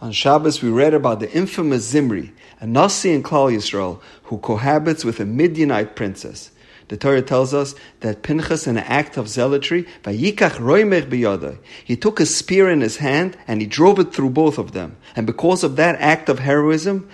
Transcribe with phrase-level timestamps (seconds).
[0.00, 5.04] On Shabbos, we read about the infamous Zimri, a Nasi in Klal Yisrael, who cohabits
[5.04, 6.52] with a Midianite princess.
[6.86, 12.70] The Torah tells us that Pinchas, in an act of zealotry, he took a spear
[12.70, 14.96] in his hand and he drove it through both of them.
[15.16, 17.08] And because of that act of heroism,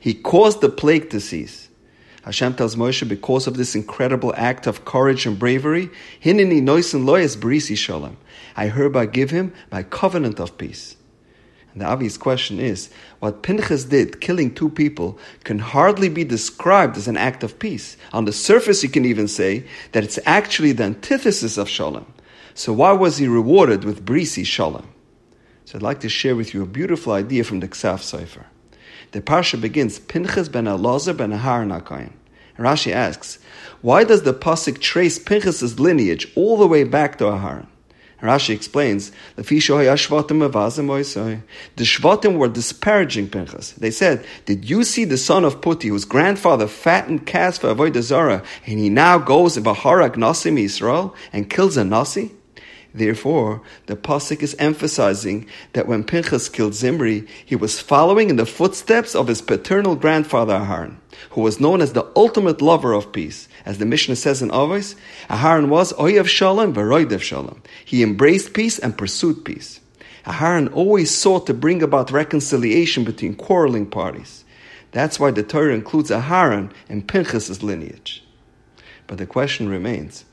[0.00, 1.67] he caused the plague to cease.
[2.28, 5.88] Hashem tells Moshe, because of this incredible act of courage and bravery,
[6.22, 8.18] Hinini noisen loyes brisi shalom.
[8.54, 10.96] I hereby give him my covenant of peace.
[11.72, 16.98] And the obvious question is, what Pinchas did, killing two people, can hardly be described
[16.98, 17.96] as an act of peace.
[18.12, 22.12] On the surface, you can even say that it's actually the antithesis of shalom.
[22.52, 24.86] So why was he rewarded with brisi shalom?
[25.64, 28.44] So I'd like to share with you a beautiful idea from the Ksav Sofer.
[29.12, 32.12] The parsha begins, Pinchas ben Elazar ben Aharon HaKoyin.
[32.58, 33.38] Rashi asks,
[33.80, 37.66] why does the pasuk trace Pinchas's lineage all the way back to Aharon?
[38.20, 39.44] Rashi explains, the
[41.84, 43.72] Shvatim were disparaging Pinchas.
[43.74, 48.02] They said, Did you see the son of Puti, whose grandfather fattened calves for Avodah
[48.02, 52.32] Zarah, and he now goes Vaharag Nasim Israel and kills a Nasi?
[52.94, 58.46] Therefore, the pasuk is emphasizing that when Pinchas killed Zimri, he was following in the
[58.46, 60.96] footsteps of his paternal grandfather Aharon,
[61.30, 63.46] who was known as the ultimate lover of peace.
[63.66, 64.94] As the Mishnah says in Avos,
[65.28, 67.62] Aharon was Oyev Shalom v'Roidev Shalom.
[67.84, 69.80] He embraced peace and pursued peace.
[70.24, 74.44] Aharon always sought to bring about reconciliation between quarreling parties.
[74.92, 78.24] That's why the Torah includes Aharon in Pinchas' lineage.
[79.08, 80.24] But the question remains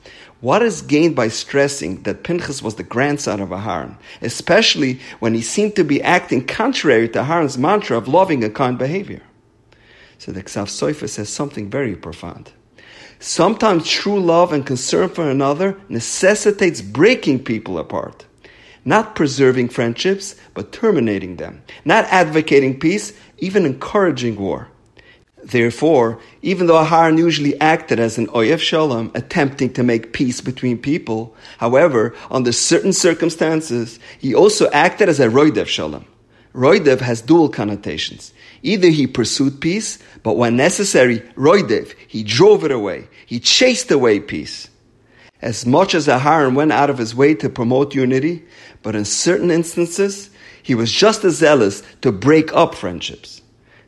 [0.41, 5.41] what is gained by stressing that Pinchas was the grandson of Aharon, especially when he
[5.41, 9.23] seemed to be acting contrary to Aharon's mantra of loving and kind behavior?
[10.19, 12.51] So the Ksav Sofer says something very profound.
[13.19, 18.25] Sometimes true love and concern for another necessitates breaking people apart.
[18.83, 21.63] Not preserving friendships, but terminating them.
[21.85, 24.67] Not advocating peace, even encouraging war.
[25.45, 30.75] Therefore, even though Aharon usually acted as an Oyev Shalom, attempting to make peace between
[30.79, 36.07] people, however, under certain circumstances, he also acted as a Roidev Shalom.
[36.55, 38.33] Roidev has dual connotations.
[38.63, 43.07] Either he pursued peace, but when necessary, Roidev, he drove it away.
[43.27, 44.67] He chased away peace.
[45.43, 48.43] As much as Aharon went out of his way to promote unity,
[48.81, 50.31] but in certain instances,
[50.63, 53.43] he was just as zealous to break up friendships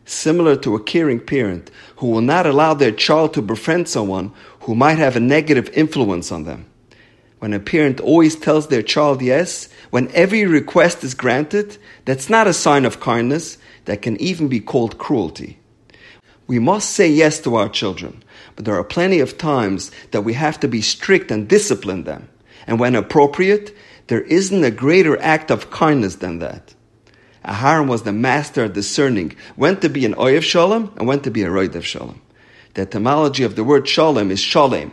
[0.10, 4.32] similar to a caring parent who will not allow their child to befriend someone
[4.62, 6.66] who might have a negative influence on them.
[7.40, 12.48] When a parent always tells their child yes, when every request is granted, that's not
[12.48, 15.60] a sign of kindness, that can even be called cruelty.
[16.48, 18.24] We must say yes to our children,
[18.56, 22.30] but there are plenty of times that we have to be strict and discipline them.
[22.66, 23.76] And when appropriate,
[24.08, 26.74] there isn't a greater act of kindness than that.
[27.48, 31.32] Aharon was the master of discerning when to be an Oyev Shalom and when to
[31.32, 32.22] be a Roidev Shalom.
[32.74, 34.92] The etymology of the word Shalom is Shalem,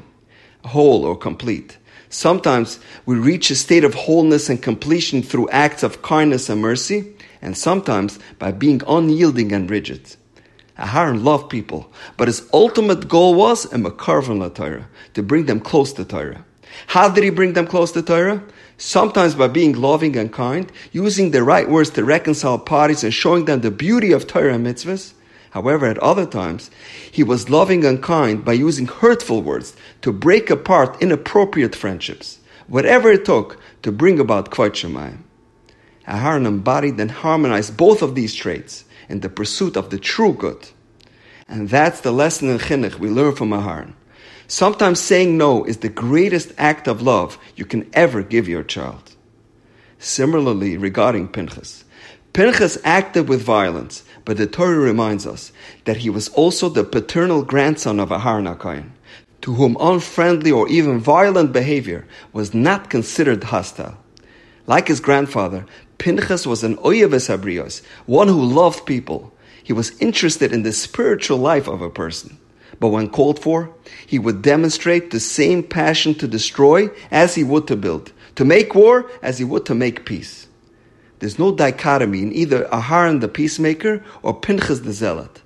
[0.65, 1.79] whole or complete.
[2.09, 7.13] Sometimes we reach a state of wholeness and completion through acts of kindness and mercy,
[7.43, 10.15] and sometimes by being unyielding and rigid.
[10.79, 15.93] Aharon loved people, but his ultimate goal was a makarvan Torah, to bring them close
[15.95, 16.45] to Torah.
[16.87, 18.45] How did he bring them close to Torah?
[18.77, 23.45] Sometimes by being loving and kind, using the right words to reconcile parties and showing
[23.45, 25.15] them the beauty of Torah and mitzvahs.
[25.51, 26.71] However, at other times,
[27.11, 33.13] he was loving and kind by using hurtful words to break apart inappropriate friendships, whatever
[33.13, 35.19] it took to bring about Kvod Shamayim.
[36.09, 40.69] Aharon embodied and harmonized both of these traits in the pursuit of the true good.
[41.49, 43.93] And that's the lesson in Chinuch we learn from Aharon.
[44.47, 49.17] Sometimes saying no is the greatest act of love you can ever give your child.
[49.99, 51.85] Similarly, regarding Pinchas,
[52.35, 55.53] Pinchas acted with violence, but the Torah reminds us
[55.85, 58.91] that he was also the paternal grandson of Aharon HaKoyin,
[59.43, 63.97] to whom unfriendly or even violent behavior was not considered hostile.
[64.67, 65.65] Like his grandfather,
[65.99, 69.33] Pinchas was an oyeves habrios, one who loved people.
[69.63, 72.39] He was interested in the spiritual life of a person.
[72.81, 73.71] But when called for,
[74.07, 78.75] he would demonstrate the same passion to destroy as he would to build, to make
[78.75, 80.49] war as he would to make peace.
[81.21, 85.41] There's no dichotomy in either Aharon the peacemaker or Pinchas the zealot.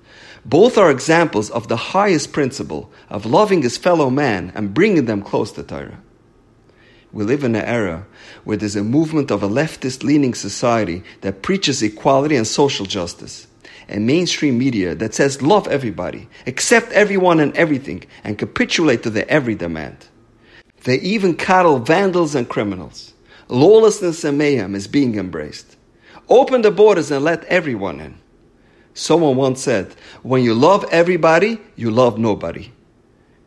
[0.45, 5.21] Both are examples of the highest principle of loving his fellow man and bringing them
[5.21, 5.99] close to Torah.
[7.11, 8.05] We live in an era
[8.43, 13.47] where there's a movement of a leftist leaning society that preaches equality and social justice
[13.89, 19.29] and mainstream media that says love everybody, accept everyone and everything, and capitulate to their
[19.29, 20.07] every demand.
[20.83, 23.13] They even coddle vandals and criminals.
[23.49, 25.75] Lawlessness and mayhem is being embraced.
[26.29, 28.15] Open the borders and let everyone in.
[28.93, 32.71] Someone once said, when you love everybody, you love nobody.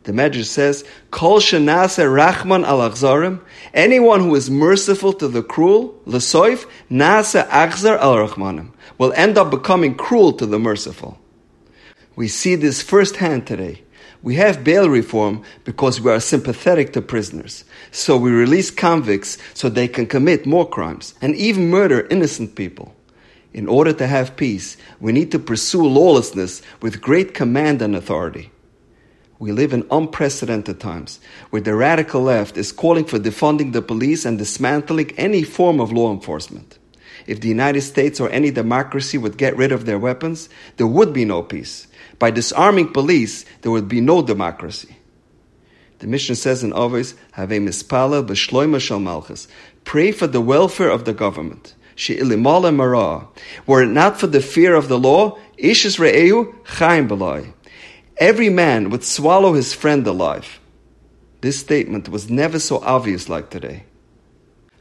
[0.03, 3.41] The Medrash says, Kol shenase rachman al achzarim,
[3.73, 9.49] anyone who is merciful to the cruel, lesoif, nase achzar al rachmanim, will end up
[9.49, 11.17] becoming cruel to the merciful.
[12.15, 13.81] We see this firsthand today.
[14.21, 17.65] We have bail reform because we are sympathetic to prisoners.
[17.91, 22.95] So we release convicts so they can commit more crimes and even murder innocent people.
[23.53, 28.52] In order to have peace, we need to pursue lawlessness with great command and authority.
[29.39, 31.19] We live in unprecedented times
[31.49, 35.91] where the radical left is calling for defunding the police and dismantling any form of
[35.91, 36.77] law enforcement.
[37.25, 41.13] If the United States or any democracy would get rid of their weapons, there would
[41.13, 41.87] be no peace.
[42.19, 44.97] By disarming police, there would be no democracy.
[45.99, 49.47] The Mishnah says in Avos, Have mispala b'shloima shal malchus.
[49.85, 51.75] Pray for the welfare of the government.
[51.95, 53.27] She'ilimala mara.
[53.65, 57.53] Were it not for the fear of the law, ishis re'ehu chaim b'lai
[58.23, 60.59] every man would swallow his friend alive.
[61.41, 63.83] This statement was never so obvious like today.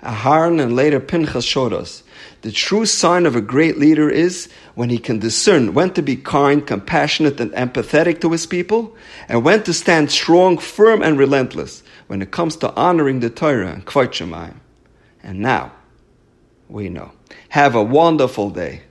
[0.01, 2.05] Aharon and later Pinchas showed us
[2.43, 6.17] the true sign of a great leader is when he can discern when to be
[6.17, 8.97] kind, compassionate, and empathetic to his people,
[9.29, 13.73] and when to stand strong, firm, and relentless when it comes to honoring the Torah
[13.73, 14.55] and Kvot
[15.23, 15.73] And now,
[16.69, 17.11] we know.
[17.49, 18.83] Have a wonderful day.